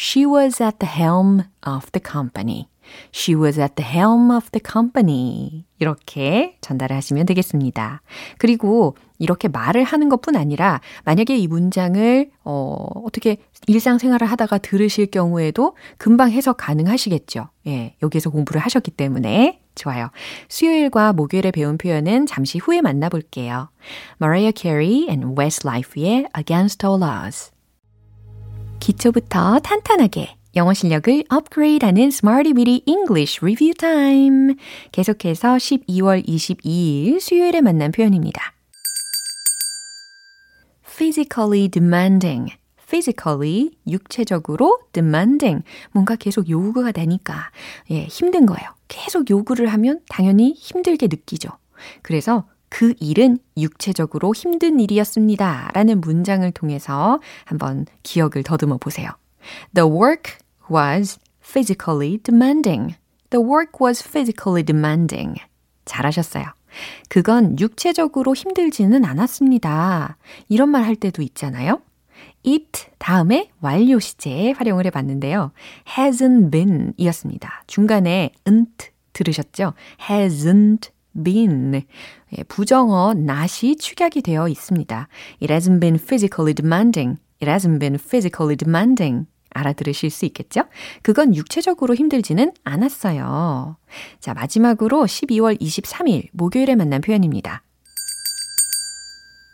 She 0.01 0.25
was 0.25 0.63
at 0.63 0.79
the 0.79 0.87
helm 0.89 1.43
of 1.67 1.91
the 1.91 2.01
company. 2.01 2.69
She 3.13 3.35
was 3.35 3.59
at 3.59 3.75
the 3.75 3.85
helm 3.85 4.31
of 4.31 4.49
the 4.53 4.63
company. 4.65 5.65
이렇게 5.81 6.57
전달을 6.61 6.95
하시면 6.97 7.27
되겠습니다. 7.27 8.01
그리고 8.39 8.97
이렇게 9.19 9.49
말을 9.49 9.83
하는 9.83 10.09
것뿐 10.09 10.37
아니라 10.37 10.81
만약에 11.05 11.37
이 11.37 11.49
문장을 11.49 12.31
어, 12.45 12.87
어떻게 13.05 13.39
일상생활을 13.67 14.25
하다가 14.29 14.59
들으실 14.59 15.07
경우에도 15.07 15.77
금방 15.99 16.31
해석 16.31 16.59
가능하시겠죠. 16.59 17.49
예, 17.67 17.97
여기에서 18.01 18.31
공부를 18.31 18.61
하셨기 18.61 18.93
때문에 18.93 19.61
좋아요. 19.75 20.11
수요일과 20.49 21.13
목요일에 21.13 21.51
배운 21.51 21.77
표현은 21.77 22.27
잠시 22.27 22.59
후에 22.59 22.83
만나볼게요. 22.83 23.71
Mariah 24.23 24.53
Carey 24.57 25.07
and 25.09 25.35
Westlife의 25.37 26.29
Against 26.37 26.87
All 26.87 27.03
Odds. 27.03 27.51
기초부터 28.89 29.59
탄탄하게 29.59 30.35
영어 30.57 30.73
실력을 30.73 31.23
업그레이드하는 31.29 32.05
Smarty 32.05 32.55
Weedy 32.57 32.83
English 32.87 33.39
Review 33.43 33.75
Time. 33.75 34.55
계속해서 34.93 35.57
12월 35.57 36.27
22일 36.27 37.21
수요일에 37.21 37.61
만난 37.61 37.93
표현입니다. 37.93 38.55
physically 40.87 41.69
demanding. 41.69 42.55
physically, 42.81 43.73
육체적으로 43.87 44.81
demanding. 44.95 45.63
뭔가 45.93 46.17
계속 46.17 46.49
요구가 46.49 46.91
되니까, 46.93 47.51
예, 47.91 48.05
힘든 48.05 48.47
거예요. 48.47 48.71
계속 48.89 49.29
요구를 49.29 49.67
하면 49.67 50.01
당연히 50.09 50.55
힘들게 50.57 51.09
느끼죠. 51.09 51.51
그래서 52.01 52.49
그 52.69 52.95
일은 53.01 53.39
육체적으로 53.57 54.35
힘든 54.35 54.81
일이었습니다. 54.81 55.71
라는 55.75 56.01
문장을 56.01 56.51
통해서 56.53 57.21
한번 57.45 57.87
기억을 58.03 58.43
더듬어 58.45 58.79
보세요. 58.79 59.11
The 59.75 59.89
work 59.89 60.35
was 60.71 61.19
physically 61.41 62.19
demanding. 62.19 62.97
The 63.31 63.45
work 63.45 63.73
was 63.81 64.03
physically 64.03 64.63
demanding. 64.63 65.41
잘하셨어요. 65.85 66.45
그건 67.09 67.59
육체적으로 67.59 68.35
힘들지는 68.35 69.05
않았습니다. 69.05 70.19
이런 70.49 70.69
말 70.69 70.85
할 70.85 70.97
때도 70.97 71.23
있잖아요. 71.23 71.81
it 72.47 72.87
다음에 72.99 73.51
완료 73.61 73.99
시제 73.99 74.53
활용을 74.53 74.85
해 74.87 74.91
봤는데요. 74.91 75.53
hasn't 75.97 76.51
been 76.51 76.93
이었습니다. 76.97 77.65
중간에 77.67 78.33
nt 78.47 78.91
들으셨죠? 79.15 79.73
hasn't 80.09 80.91
been. 81.15 81.83
부정어 82.49 83.13
not이 83.17 83.77
축약이 83.77 84.23
되어 84.23 84.49
있습니다. 84.49 85.09
It 85.43 85.53
hasn't 85.53 85.81
been 85.81 85.97
physically 85.97 86.55
demanding. 86.55 87.19
It 87.41 87.51
hasn't 87.51 87.79
been 87.79 87.95
physically 87.95 88.57
demanding. 88.57 89.27
알아들으실 89.51 90.11
수 90.11 90.25
있겠죠? 90.27 90.65
그건 91.03 91.35
육체적으로 91.35 91.95
힘들지는 91.95 92.53
않았어요. 92.65 93.77
자, 94.21 94.35
마지막으로 94.35 95.05
12월 95.05 95.61
23일 95.61 96.29
목요일에 96.33 96.75
만난 96.77 97.01
표현입니다. 97.01 97.63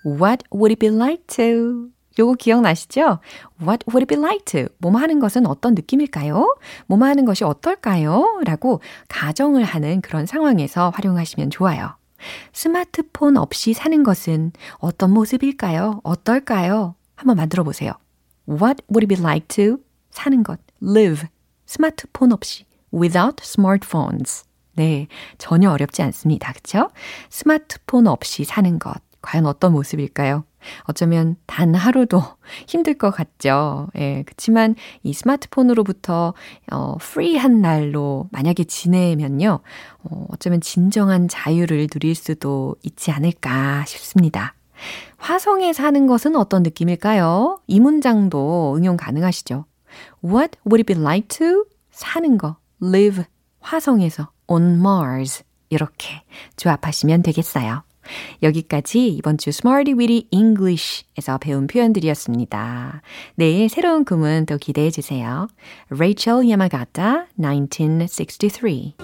What 0.04 0.44
would 0.52 0.72
it 0.72 0.80
be 0.80 0.88
like 0.88 1.24
to? 1.28 1.93
요거 2.18 2.34
기억나시죠? 2.34 3.18
What 3.60 3.84
would 3.88 4.02
it 4.02 4.06
be 4.06 4.18
like 4.18 4.44
to? 4.46 4.68
뭐뭐 4.78 5.00
하는 5.00 5.18
것은 5.20 5.46
어떤 5.46 5.74
느낌일까요? 5.74 6.56
뭐뭐 6.86 7.06
하는 7.06 7.24
것이 7.24 7.44
어떨까요? 7.44 8.40
라고 8.44 8.80
가정을 9.08 9.64
하는 9.64 10.00
그런 10.00 10.26
상황에서 10.26 10.90
활용하시면 10.90 11.50
좋아요. 11.50 11.96
스마트폰 12.52 13.36
없이 13.36 13.72
사는 13.72 14.02
것은 14.02 14.52
어떤 14.78 15.10
모습일까요? 15.10 16.00
어떨까요? 16.04 16.94
한번 17.16 17.36
만들어 17.36 17.64
보세요. 17.64 17.92
What 18.48 18.82
would 18.90 19.04
it 19.04 19.08
be 19.08 19.18
like 19.20 19.48
to? 19.48 19.78
사는 20.10 20.42
것. 20.42 20.60
live. 20.82 21.26
스마트폰 21.66 22.32
없이. 22.32 22.64
without 22.92 23.42
smartphones. 23.42 24.44
네. 24.76 25.08
전혀 25.38 25.70
어렵지 25.70 26.02
않습니다. 26.02 26.52
그쵸? 26.52 26.90
스마트폰 27.30 28.06
없이 28.06 28.44
사는 28.44 28.78
것. 28.78 28.94
과연 29.24 29.46
어떤 29.46 29.72
모습일까요? 29.72 30.44
어쩌면 30.82 31.36
단 31.46 31.74
하루도 31.74 32.22
힘들 32.68 32.94
것 32.94 33.10
같죠. 33.10 33.88
예, 33.96 34.22
그치만 34.26 34.74
이 35.02 35.14
스마트폰으로부터 35.14 36.34
어, 36.70 36.96
프리한 36.98 37.62
날로 37.62 38.28
만약에 38.32 38.64
지내면요. 38.64 39.60
어, 40.04 40.26
어쩌면 40.30 40.60
진정한 40.60 41.28
자유를 41.28 41.86
누릴 41.88 42.14
수도 42.14 42.76
있지 42.82 43.10
않을까 43.10 43.84
싶습니다. 43.86 44.54
화성에 45.16 45.72
사는 45.72 46.06
것은 46.06 46.36
어떤 46.36 46.62
느낌일까요? 46.62 47.60
이 47.66 47.80
문장도 47.80 48.74
응용 48.76 48.98
가능하시죠. 48.98 49.64
What 50.22 50.58
would 50.66 50.80
it 50.80 50.92
be 50.92 51.00
like 51.00 51.28
to 51.38 51.64
사는 51.90 52.36
거, 52.36 52.56
live 52.82 53.24
화성에서 53.60 54.30
on 54.48 54.80
Mars 54.80 55.44
이렇게 55.70 56.22
조합하시면 56.56 57.22
되겠어요. 57.22 57.84
여기까지 58.42 59.08
이번 59.08 59.38
주 59.38 59.50
Smarty 59.50 59.98
Weedy 59.98 60.28
English에서 60.30 61.38
배운 61.38 61.66
표현들이었습니다. 61.66 63.02
내일 63.36 63.68
새로운 63.68 64.04
구문 64.04 64.46
또 64.46 64.58
기대해 64.58 64.90
주세요. 64.90 65.48
Rachel 65.90 66.46
Yamagata, 66.46 67.26
1963. 67.40 68.94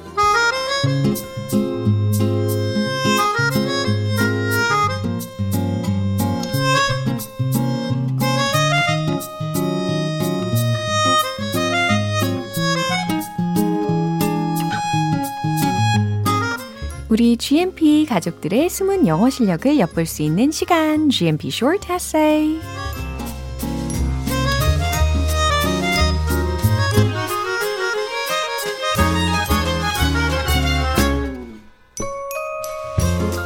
우리 17.11 17.37
GMP 17.37 18.07
가족들의 18.07 18.71
숨은 18.71 19.09
영어 19.09 19.29
실력을 19.31 19.81
엿볼 19.81 20.07
수 20.07 20.23
있는 20.23 20.53
시간, 20.53 21.11
GMP 21.11 21.49
Short 21.49 21.93
Essay. 21.93 22.61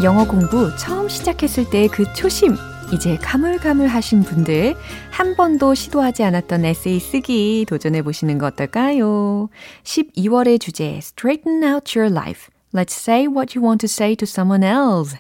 영어 0.03 0.27
공부 0.27 0.70
처음 0.77 1.09
시작했을 1.09 1.70
때 1.70 1.88
그 1.88 2.05
초심, 2.12 2.57
이제 2.92 3.16
가물가물 3.16 3.87
하신 3.87 4.24
분들 4.24 4.74
한 5.11 5.37
번도 5.37 5.74
시도하지 5.74 6.22
않았던 6.22 6.66
에세이 6.66 7.00
쓰기 7.00 7.64
도전해 7.66 8.03
보시는 8.03 8.37
거 8.37 8.44
어떨까요? 8.46 9.48
12월의 9.85 10.61
주제 10.61 10.98
Straighten 10.98 11.64
out 11.64 11.98
your 11.98 12.12
life. 12.14 12.54
Let's 12.75 12.95
say 12.95 13.27
what 13.27 13.57
you 13.57 13.65
want 13.65 13.87
to 13.87 13.89
say 13.89 14.17
to 14.17 14.25
someone 14.25 14.65
else. 14.65 15.17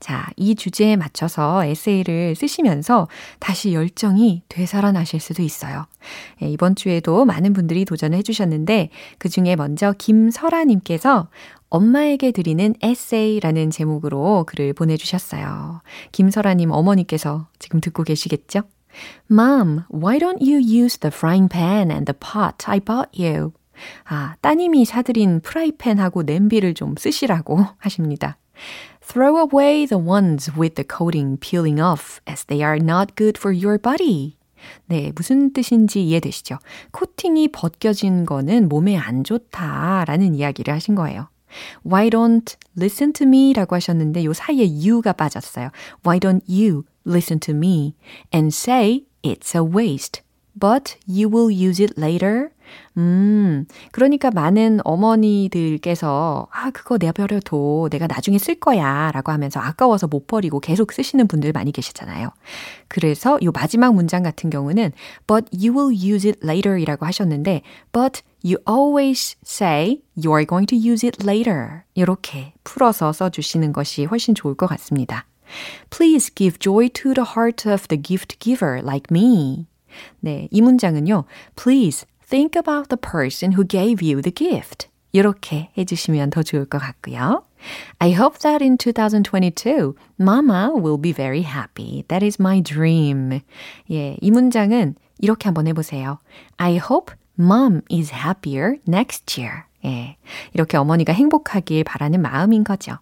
자, 0.00 0.28
이 0.36 0.54
주제에 0.54 0.96
맞춰서 0.96 1.64
에세이를 1.64 2.34
쓰시면서 2.34 3.08
다시 3.38 3.72
열정이 3.72 4.42
되살아나실 4.48 5.20
수도 5.20 5.42
있어요. 5.42 5.86
예, 6.42 6.48
이번 6.48 6.74
주에도 6.74 7.24
많은 7.24 7.52
분들이 7.52 7.84
도전을 7.84 8.18
해주셨는데, 8.18 8.90
그 9.18 9.28
중에 9.28 9.56
먼저 9.56 9.94
김설아님께서 9.96 11.28
엄마에게 11.70 12.32
드리는 12.32 12.74
에세이라는 12.82 13.70
제목으로 13.70 14.44
글을 14.46 14.74
보내주셨어요. 14.74 15.80
김설아님 16.12 16.70
어머니께서 16.70 17.48
지금 17.58 17.80
듣고 17.80 18.02
계시겠죠? 18.02 18.62
Mom, 19.30 19.84
why 19.90 20.18
don't 20.18 20.42
you 20.42 20.58
use 20.58 20.98
the 20.98 21.10
frying 21.10 21.48
pan 21.50 21.90
and 21.90 22.04
the 22.04 22.14
pot 22.18 22.68
I 22.68 22.78
bought 22.78 23.10
you? 23.18 23.52
아, 24.04 24.36
따님이 24.40 24.84
사드린 24.84 25.40
프라이팬하고 25.40 26.22
냄비를 26.22 26.74
좀 26.74 26.94
쓰시라고 26.96 27.66
하십니다. 27.78 28.36
Throw 29.00 29.36
away 29.38 29.86
the 29.86 30.02
ones 30.02 30.50
with 30.56 30.74
the 30.74 30.86
coating 30.88 31.38
peeling 31.40 31.80
off 31.80 32.20
as 32.28 32.44
they 32.46 32.64
are 32.64 32.78
not 32.80 33.14
good 33.16 33.38
for 33.38 33.54
your 33.54 33.78
body. 33.78 34.36
네, 34.86 35.12
무슨 35.14 35.52
뜻인지 35.52 36.04
이해되시죠? 36.04 36.58
코팅이 36.92 37.48
벗겨진 37.48 38.24
거는 38.24 38.68
몸에 38.68 38.96
안 38.96 39.24
좋다라는 39.24 40.34
이야기를 40.34 40.72
하신 40.72 40.94
거예요. 40.94 41.28
Why 41.84 42.10
don't 42.10 42.56
listen 42.76 43.12
to 43.14 43.26
me 43.26 43.52
라고 43.52 43.74
하셨는데 43.76 44.24
요 44.24 44.32
사이에 44.32 44.66
you가 44.66 45.12
빠졌어요. 45.12 45.70
Why 46.04 46.18
don't 46.18 46.42
you 46.48 46.84
listen 47.06 47.40
to 47.40 47.54
me 47.54 47.94
and 48.32 48.54
say 48.54 49.04
it's 49.22 49.54
a 49.54 49.62
waste, 49.62 50.22
but 50.58 50.96
you 51.06 51.28
will 51.28 51.50
use 51.50 51.82
it 51.82 52.00
later? 52.00 52.50
음, 52.96 53.66
그러니까 53.90 54.30
많은 54.30 54.80
어머니들께서, 54.84 56.48
아, 56.50 56.70
그거 56.70 56.98
내버려둬. 56.98 57.88
내가 57.90 58.06
나중에 58.06 58.38
쓸 58.38 58.56
거야. 58.56 59.10
라고 59.12 59.32
하면서 59.32 59.60
아까워서 59.60 60.06
못 60.06 60.26
버리고 60.26 60.60
계속 60.60 60.92
쓰시는 60.92 61.26
분들 61.26 61.52
많이 61.52 61.72
계시잖아요. 61.72 62.30
그래서 62.88 63.38
요 63.42 63.50
마지막 63.52 63.94
문장 63.94 64.22
같은 64.22 64.50
경우는, 64.50 64.92
but 65.26 65.46
you 65.52 65.76
will 65.76 65.92
use 65.92 66.28
it 66.28 66.40
later 66.44 66.78
이라고 66.78 67.06
하셨는데, 67.06 67.62
but 67.92 68.22
you 68.44 68.58
always 68.68 69.36
say 69.44 70.02
you 70.16 70.32
are 70.34 70.46
going 70.46 70.66
to 70.66 70.76
use 70.76 71.06
it 71.06 71.18
later. 71.26 71.82
이렇게 71.94 72.52
풀어서 72.64 73.12
써주시는 73.12 73.72
것이 73.72 74.04
훨씬 74.04 74.34
좋을 74.34 74.54
것 74.54 74.66
같습니다. 74.66 75.26
Please 75.90 76.30
give 76.34 76.58
joy 76.58 76.88
to 76.88 77.14
the 77.14 77.26
heart 77.36 77.68
of 77.68 77.88
the 77.88 78.00
gift 78.00 78.38
giver 78.38 78.80
like 78.82 79.08
me. 79.10 79.66
네, 80.20 80.48
이 80.50 80.60
문장은요. 80.60 81.24
Please 81.56 82.06
think 82.32 82.56
about 82.56 82.88
the 82.88 82.96
person 82.96 83.52
who 83.52 83.62
gave 83.62 84.00
you 84.00 84.22
the 84.22 84.32
gift. 84.32 84.88
이렇게 85.12 85.68
해주시면 85.76 86.30
더 86.30 86.42
좋을 86.42 86.64
것 86.64 86.78
같고요. 86.78 87.44
I 87.98 88.12
hope 88.12 88.38
that 88.38 88.64
in 88.64 88.78
2022, 88.78 89.94
Mama 90.18 90.72
will 90.74 90.96
be 90.96 91.12
very 91.12 91.42
happy. 91.42 92.04
That 92.08 92.24
is 92.24 92.40
my 92.40 92.62
dream. 92.62 93.42
예, 93.90 94.16
이 94.18 94.30
문장은 94.30 94.94
이렇게 95.18 95.44
한번 95.48 95.66
해보세요. 95.66 96.18
I 96.56 96.78
hope 96.78 97.14
Mom 97.38 97.82
is 97.92 98.10
happier 98.10 98.78
next 98.88 99.38
year. 99.38 99.64
예, 99.84 100.16
이렇게 100.54 100.78
어머니가 100.78 101.12
행복하길 101.12 101.84
바라는 101.84 102.22
마음인 102.22 102.64
거죠. 102.64 102.96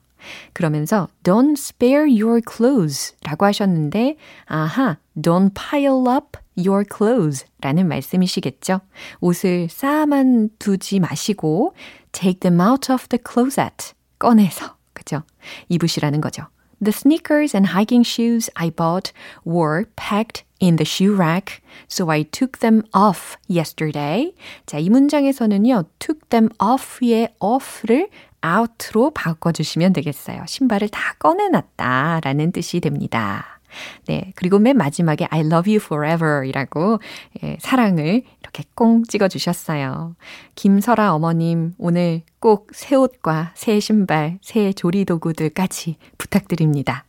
그러면서 0.52 1.08
don't 1.22 1.52
spare 1.52 2.10
your 2.10 2.40
clothes 2.42 3.14
라고 3.22 3.46
하셨는데 3.46 4.16
아하, 4.46 4.98
don't 5.16 5.54
pile 5.54 6.12
up 6.12 6.36
your 6.66 6.84
clothes 6.84 7.44
라는 7.60 7.88
말씀이시겠죠. 7.88 8.80
옷을 9.20 9.68
쌓아만 9.68 10.50
두지 10.58 11.00
마시고 11.00 11.74
take 12.12 12.40
them 12.40 12.60
out 12.60 12.90
of 12.92 13.08
the 13.08 13.20
closet 13.22 13.92
꺼내서 14.18 14.76
그죠? 14.92 15.22
입으시라는 15.68 16.20
거죠. 16.20 16.46
The 16.82 16.92
sneakers 16.92 17.54
and 17.54 17.72
hiking 17.74 18.06
shoes 18.06 18.50
I 18.54 18.70
bought 18.70 19.12
were 19.44 19.84
packed 19.96 20.44
in 20.62 20.76
the 20.76 20.86
shoe 20.86 21.14
rack, 21.14 21.60
so 21.88 22.10
I 22.10 22.24
took 22.24 22.60
them 22.60 22.82
off 22.94 23.36
yesterday. 23.48 24.32
자, 24.64 24.78
이 24.78 24.88
문장에서는요, 24.88 25.84
took 25.98 26.28
them 26.30 26.48
off의 26.58 27.34
off를 27.38 28.08
out로 28.42 29.10
바꿔주시면 29.10 29.92
되겠어요. 29.92 30.44
신발을 30.46 30.88
다 30.88 31.14
꺼내놨다 31.18 32.20
라는 32.24 32.52
뜻이 32.52 32.80
됩니다. 32.80 33.59
네. 34.06 34.32
그리고 34.34 34.58
맨 34.58 34.76
마지막에 34.76 35.26
I 35.30 35.40
love 35.40 35.72
you 35.72 35.80
forever 35.84 36.46
이라고 36.48 36.98
예, 37.42 37.56
사랑을 37.60 38.22
이렇게 38.40 38.64
꽁 38.74 39.04
찍어 39.04 39.28
주셨어요. 39.28 40.16
김설아 40.54 41.14
어머님, 41.14 41.74
오늘 41.78 42.22
꼭 42.40 42.70
새 42.72 42.96
옷과 42.96 43.52
새 43.54 43.80
신발, 43.80 44.38
새 44.42 44.72
조리 44.72 45.04
도구들까지 45.04 45.96
부탁드립니다. 46.18 47.04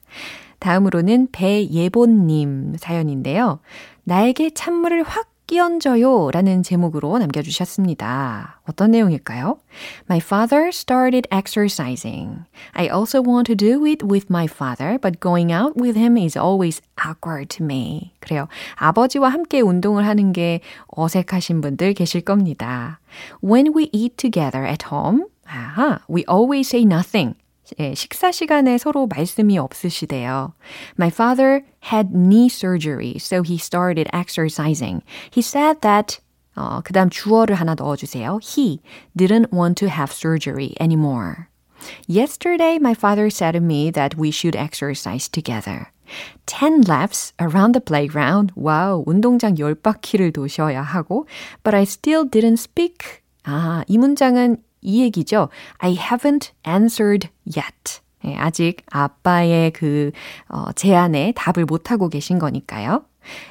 다음으로는 0.60 1.30
배예본님 1.32 2.76
사연인데요. 2.78 3.60
나에게 4.04 4.52
찬물을 4.52 5.04
확 5.04 5.31
끼얹어요 5.52 6.32
라는 6.32 6.64
제목으로 6.64 7.20
남겨주셨습니다. 7.20 8.62
어떤 8.70 8.92
내용일까요? 8.92 9.58
My 10.10 10.20
father 10.24 10.70
started 10.70 11.28
exercising. 11.30 12.46
I 12.72 12.88
also 12.88 13.22
want 13.22 13.54
to 13.54 13.56
do 13.56 13.86
it 13.86 14.02
with 14.02 14.28
my 14.30 14.46
father, 14.46 14.98
but 14.98 15.20
going 15.20 15.52
out 15.52 15.74
with 15.76 16.00
him 16.00 16.16
is 16.16 16.40
always 16.40 16.82
awkward 17.06 17.50
to 17.58 17.66
me. 17.66 18.14
그래요. 18.22 18.48
아버지와 18.76 19.28
함께 19.28 19.60
운동을 19.60 20.08
하는 20.08 20.32
게 20.32 20.62
어색하신 20.88 21.60
분들 21.60 21.96
계실 21.96 22.22
겁니다. 22.22 23.02
When 23.44 23.74
we 23.76 23.90
eat 23.92 24.16
together 24.16 24.66
at 24.66 24.86
home, 24.90 25.26
아하, 25.46 26.00
we 26.10 26.24
always 26.32 26.70
say 26.70 26.86
nothing. 26.86 27.36
예, 27.81 27.95
식사 27.95 28.31
시간에 28.31 28.79
서로 28.79 29.07
말씀이 29.07 29.59
없으시대요. 29.59 30.55
My 30.99 31.11
father 31.11 31.65
had 31.93 32.11
knee 32.13 32.49
surgery, 32.49 33.17
so 33.19 33.43
he 33.43 33.57
started 33.57 34.09
exercising. 34.13 35.03
He 35.35 35.43
said 35.43 35.81
that 35.81 36.21
어, 36.55 36.81
그 36.83 36.93
다음 36.93 37.11
주어를 37.11 37.55
하나 37.57 37.75
넣어주세요. 37.75 38.41
He 38.43 38.81
didn't 39.17 39.53
want 39.53 39.75
to 39.77 39.89
have 39.89 40.13
surgery 40.13 40.75
anymore. 40.81 41.49
Yesterday, 42.09 42.79
my 42.81 42.95
father 42.95 43.29
said 43.29 43.53
to 43.53 43.61
me 43.61 43.91
that 43.91 44.17
we 44.17 44.31
should 44.31 44.57
exercise 44.57 45.29
together. 45.29 45.93
10 46.47 46.83
laps 46.89 47.33
around 47.39 47.73
the 47.73 47.81
playground. 47.81 48.53
와우, 48.57 49.05
운동장 49.07 49.57
10바퀴를 49.57 50.33
도셔야 50.33 50.83
하고. 50.83 51.27
But 51.63 51.75
I 51.75 51.83
still 51.83 52.25
didn't 52.25 52.59
speak. 52.59 53.21
아, 53.45 53.85
이 53.87 53.99
문장은 53.99 54.57
이 54.82 55.04
얘기죠. 55.04 55.50
I 55.78 55.96
haven't 55.96 56.52
answered 56.68 57.30
yet. 57.46 58.02
예, 58.26 58.36
아직 58.36 58.84
아빠의 58.92 59.72
그 59.72 60.12
어, 60.48 60.72
제안에 60.74 61.34
답을 61.36 61.66
못하고 61.66 62.10
계신 62.10 62.40
거니까요. 62.40 63.04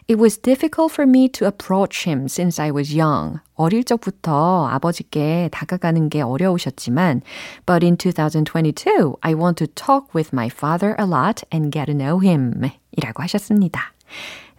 It 0.08 0.20
was 0.20 0.36
difficult 0.36 0.92
for 0.92 1.08
me 1.08 1.28
to 1.28 1.46
approach 1.46 2.08
him 2.08 2.24
since 2.24 2.60
I 2.60 2.70
was 2.70 2.92
young. 2.92 3.38
어릴 3.54 3.84
적부터 3.84 4.66
아버지께 4.68 5.48
다가가는 5.52 6.08
게 6.08 6.22
어려우셨지만, 6.22 7.22
but 7.66 7.84
in 7.84 7.96
2022, 7.96 9.16
I 9.22 9.34
want 9.34 9.64
to 9.64 9.66
talk 9.68 10.12
with 10.14 10.30
my 10.32 10.48
father 10.48 10.96
a 10.98 11.06
lot 11.06 11.44
and 11.52 11.70
get 11.70 11.86
to 11.86 11.94
know 11.94 12.20
him. 12.20 12.70
이라고 12.96 13.22
하셨습니다. 13.22 13.92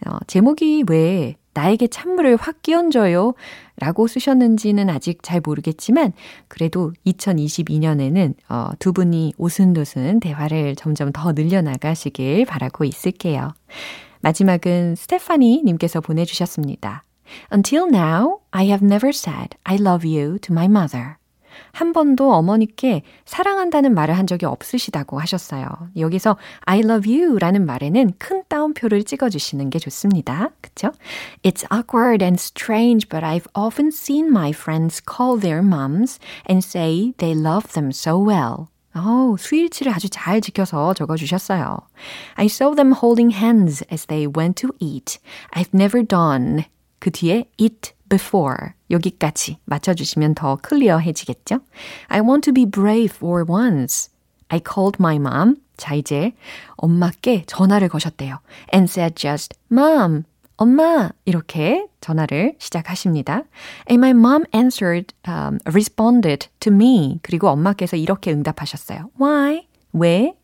어, 0.08 0.18
제목이 0.28 0.86
왜 0.90 1.36
나에게 1.54 1.88
찬물을 1.88 2.38
확 2.38 2.62
끼얹어요. 2.62 3.34
라고 3.78 4.08
쓰셨는지는 4.08 4.90
아직 4.90 5.22
잘 5.22 5.42
모르겠지만, 5.44 6.14
그래도 6.48 6.94
2022년에는 7.06 8.34
어, 8.50 8.70
두 8.80 8.94
분이 8.94 9.34
오순도순 9.38 10.20
대화를 10.20 10.76
점점 10.76 11.12
더 11.12 11.34
늘려나가시길 11.34 12.46
바라고 12.46 12.86
있을게요. 12.86 13.54
마지막은 14.22 14.96
스테파니 14.96 15.64
님께서 15.66 16.00
보내주셨습니다. 16.00 17.04
Until 17.52 17.88
now, 17.88 18.40
I 18.52 18.68
have 18.68 18.86
never 18.86 19.10
said 19.10 19.58
I 19.64 19.76
love 19.76 20.06
you 20.06 20.38
to 20.40 20.54
my 20.54 20.66
mother. 20.66 21.21
한 21.72 21.94
번도 21.94 22.34
어머니께 22.34 23.04
사랑한다는 23.26 23.94
말을 23.94 24.18
한 24.18 24.28
적이 24.28 24.46
없으시다고 24.46 25.20
하셨어요. 25.20 25.68
여기서 25.98 26.38
I 26.66 26.80
love 26.80 27.12
you 27.14 27.38
라는 27.38 27.66
말에는 27.66 28.14
큰 28.18 28.44
따옴표를 28.48 29.04
찍어주시는 29.04 29.70
게 29.70 29.80
좋습니다. 29.80 30.50
그쵸? 30.62 30.92
It's 31.44 31.64
awkward 31.72 32.24
and 32.24 32.40
strange, 32.40 33.10
but 33.10 33.26
I've 33.26 33.48
often 33.54 33.88
seen 33.88 34.28
my 34.28 34.50
friends 34.52 35.02
call 35.02 35.40
their 35.40 35.64
moms 35.66 36.20
and 36.50 36.66
say 36.66 37.14
they 37.18 37.38
love 37.38 37.74
them 37.74 37.90
so 37.90 38.18
well. 38.24 38.68
어 38.94 39.36
수일치를 39.40 39.92
아주 39.94 40.10
잘 40.10 40.42
지켜서 40.42 40.94
적어주셨어요. 40.94 41.78
I 42.36 42.48
saw 42.48 42.76
them 42.76 42.94
holding 42.94 43.36
hands 43.36 43.86
as 43.92 44.06
they 44.08 44.28
went 44.28 44.62
to 44.62 44.72
eat. 44.80 45.20
I've 45.54 45.70
never 45.74 46.06
done. 46.06 46.66
그 47.00 47.10
뒤에 47.10 47.46
eat 47.58 47.94
before 48.12 48.74
여기까지 48.92 49.58
맞춰주시면 49.66 50.36
더 50.36 50.58
클리어해지겠죠? 50.62 51.62
I 52.10 52.20
want 52.20 52.42
to 52.44 52.54
be 52.54 52.66
brave 52.66 53.16
for 53.16 53.44
once. 53.50 54.12
I 54.50 54.60
called 54.60 54.98
my 55.00 55.16
mom. 55.16 55.56
자, 55.78 55.96
이제 55.96 56.34
엄마께 56.76 57.44
전화를 57.48 57.90
거셨대요. 57.90 58.40
And 58.74 58.92
said 58.92 59.16
just, 59.16 59.58
Mom, 59.72 60.26
엄마! 60.58 61.10
이렇게 61.26 61.88
전화를 62.02 62.56
시작하십니다. 62.60 63.46
And 63.90 63.98
my 63.98 64.12
mom 64.12 64.44
answered, 64.54 65.16
um, 65.28 65.58
responded 65.66 66.50
to 66.60 66.72
me. 66.72 67.20
그리고 67.24 67.48
엄마께서 67.48 67.96
이렇게 67.96 68.32
응답하셨어요. 68.32 69.10
Why? 69.20 69.68
왜? 69.94 70.36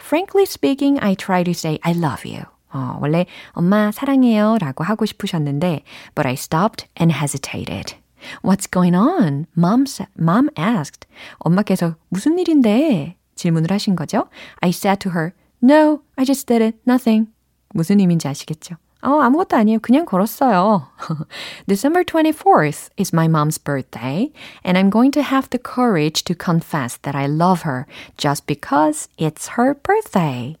Frankly 0.00 0.44
speaking, 0.44 0.98
I 1.02 1.14
try 1.14 1.44
to 1.44 1.50
say 1.50 1.78
I 1.82 1.92
love 1.92 2.24
you. 2.24 2.44
어, 2.71 2.97
원래 3.01 3.25
엄마 3.51 3.91
사랑해요 3.91 4.57
라고 4.59 4.83
하고 4.83 5.05
싶으셨는데 5.05 5.83
but 6.15 6.27
I 6.27 6.33
stopped 6.33 6.87
and 6.99 7.13
hesitated. 7.13 7.95
What's 8.41 8.67
going 8.69 8.95
on? 8.95 9.45
Mom, 9.57 9.85
mom 10.17 10.49
asked. 10.57 11.07
엄마께서 11.39 11.95
무슨 12.09 12.39
일인데? 12.39 13.17
질문을 13.35 13.71
하신 13.71 13.95
거죠. 13.95 14.29
I 14.61 14.69
said 14.69 14.99
to 14.99 15.11
her, 15.11 15.33
No, 15.61 16.01
I 16.17 16.25
just 16.25 16.47
did 16.47 16.63
it. 16.63 16.77
Nothing. 16.87 17.29
무슨 17.73 17.99
의미인지 17.99 18.27
아시겠죠? 18.27 18.75
어, 19.01 19.19
아무것도 19.21 19.57
아니에요. 19.57 19.79
그냥 19.79 20.05
걸었어요. 20.05 20.87
December 21.67 22.03
24th 22.03 22.89
is 22.97 23.13
my 23.13 23.27
mom's 23.27 23.57
birthday, 23.57 24.31
and 24.63 24.77
I'm 24.77 24.89
going 24.89 25.11
to 25.11 25.21
have 25.21 25.49
the 25.49 25.59
courage 25.59 26.23
to 26.23 26.35
confess 26.35 26.97
that 27.01 27.15
I 27.15 27.27
love 27.27 27.63
her 27.63 27.85
just 28.17 28.47
because 28.47 29.09
it's 29.17 29.57
her 29.57 29.73
birthday. 29.73 30.55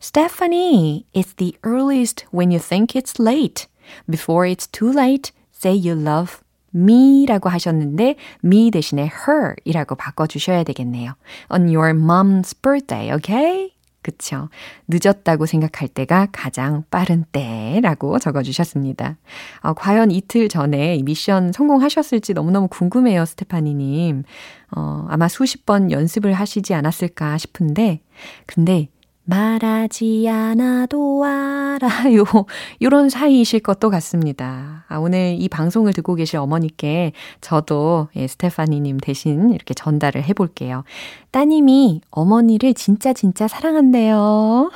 Stephanie, 0.00 1.06
it's 1.12 1.34
the 1.36 1.56
earliest 1.64 2.24
when 2.30 2.50
you 2.50 2.58
think 2.58 2.94
it's 2.96 3.18
late. 3.18 3.66
Before 4.08 4.46
it's 4.46 4.66
too 4.66 4.92
late, 4.92 5.32
say 5.52 5.74
you 5.74 5.94
love 5.94 6.40
me라고 6.74 7.48
하셨는데 7.48 8.16
me 8.44 8.70
대신에 8.70 9.10
her 9.26 9.54
이라고 9.64 9.94
바꿔주셔야 9.94 10.64
되겠네요. 10.64 11.14
On 11.50 11.74
your 11.74 11.92
mom's 11.92 12.54
birthday, 12.60 13.12
okay? 13.14 13.72
그쵸. 14.00 14.48
늦었다고 14.86 15.44
생각할 15.44 15.88
때가 15.88 16.28
가장 16.32 16.84
빠른 16.90 17.24
때라고 17.32 18.18
적어주셨습니다. 18.18 19.18
어, 19.60 19.74
과연 19.74 20.10
이틀 20.10 20.48
전에 20.48 21.02
미션 21.02 21.52
성공하셨을지 21.52 22.32
너무너무 22.32 22.68
궁금해요, 22.68 23.24
스테파니님. 23.26 24.22
어, 24.76 25.06
아마 25.08 25.28
수십 25.28 25.66
번 25.66 25.90
연습을 25.90 26.32
하시지 26.32 26.72
않았을까 26.74 27.38
싶은데, 27.38 28.00
근데 28.46 28.88
말하지 29.28 30.26
않아도 30.30 31.22
알아요. 31.22 32.24
요런 32.80 33.10
사이이실 33.10 33.60
것도 33.60 33.90
같습니다. 33.90 34.86
아, 34.88 34.96
오늘 34.96 35.36
이 35.38 35.50
방송을 35.50 35.92
듣고 35.92 36.14
계실 36.14 36.38
어머니께 36.38 37.12
저도 37.42 38.08
예, 38.16 38.26
스테파니님 38.26 38.96
대신 38.98 39.50
이렇게 39.50 39.74
전달을 39.74 40.24
해볼게요. 40.24 40.84
따님이 41.30 42.00
어머니를 42.10 42.72
진짜 42.72 43.12
진짜 43.12 43.46
사랑한대요. 43.46 44.70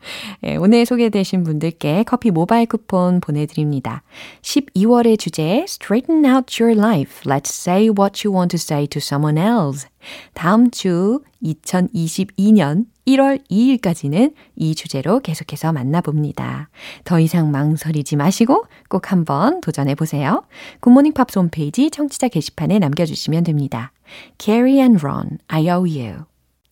예, 0.44 0.56
오늘 0.56 0.86
소개되신 0.86 1.44
분들께 1.44 2.04
커피 2.04 2.30
모바일 2.30 2.66
쿠폰 2.66 3.20
보내드립니다. 3.20 4.02
12월의 4.40 5.18
주제 5.18 5.64
Straighten 5.68 6.24
out 6.24 6.62
your 6.62 6.74
life. 6.74 7.30
Let's 7.30 7.50
say 7.50 7.90
what 7.90 8.26
you 8.26 8.34
want 8.34 8.56
to 8.56 8.58
say 8.58 8.86
to 8.86 9.00
someone 9.00 9.36
else. 9.38 9.86
다음 10.34 10.70
주 10.70 11.22
2022년 11.42 12.86
1월 13.06 13.42
2일까지는 13.50 14.34
이 14.56 14.74
주제로 14.74 15.20
계속해서 15.20 15.72
만나봅니다. 15.72 16.68
더 17.04 17.20
이상 17.20 17.50
망설이지 17.50 18.16
마시고 18.16 18.64
꼭 18.88 19.12
한번 19.12 19.60
도전해 19.60 19.94
보세요. 19.94 20.44
굿모닝 20.80 21.14
팝스 21.14 21.38
홈페이지 21.38 21.90
청취자 21.90 22.28
게시판에 22.28 22.78
남겨주시면 22.78 23.44
됩니다. 23.44 23.92
Carry 24.38 24.78
and 24.78 25.04
Run, 25.04 25.38
I 25.48 25.70
owe 25.70 26.00
you. 26.00 26.24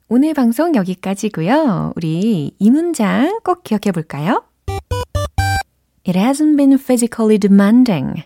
오늘 0.09 0.35
방송 0.35 0.75
여기까지고요. 0.75 1.95
우리 1.97 2.53
이 2.59 2.71
문장 2.71 3.41
꼭 3.43 3.65
기억해 3.65 3.93
볼까요? 3.93 4.45
It 6.07 6.17
hasn't 6.17 6.57
been 6.57 6.79
physically 6.79 7.39
demanding. 7.39 8.23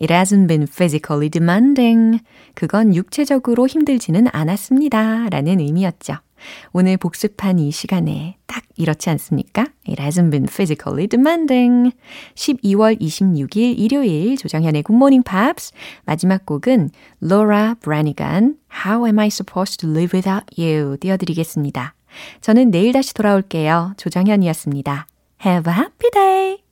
It 0.00 0.12
hasn't 0.12 0.46
been 0.46 0.66
physically 0.66 1.28
demanding. 1.28 2.20
그건 2.54 2.94
육체적으로 2.94 3.66
힘들지는 3.66 4.26
않았습니다. 4.32 5.28
라는 5.30 5.60
의미였죠. 5.60 6.16
오늘 6.72 6.96
복습한 6.96 7.58
이 7.58 7.70
시간에 7.70 8.36
딱 8.46 8.62
이렇지 8.76 9.10
않습니까? 9.10 9.66
It 9.88 10.00
hasn't 10.00 10.30
been 10.30 10.46
physically 10.46 11.06
demanding. 11.06 11.92
12월 12.34 13.00
26일 13.00 13.78
일요일 13.78 14.36
조정현의 14.36 14.84
Good 14.84 14.96
Morning 14.96 15.24
Pops 15.28 15.72
마지막 16.04 16.46
곡은 16.46 16.90
Laura 17.22 17.74
Branigan 17.82 18.56
How 18.86 19.06
Am 19.06 19.18
I 19.18 19.28
Supposed 19.28 19.78
to 19.78 19.90
Live 19.90 20.16
Without 20.16 20.46
You 20.56 20.96
띄워드리겠습니다. 20.98 21.94
저는 22.40 22.70
내일 22.70 22.92
다시 22.92 23.14
돌아올게요. 23.14 23.94
조정현이었습니다. 23.96 25.06
Have 25.44 25.72
a 25.72 25.78
happy 25.78 26.10
day! 26.12 26.67